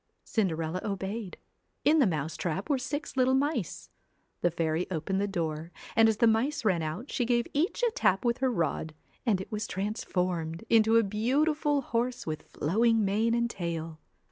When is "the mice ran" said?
6.17-6.81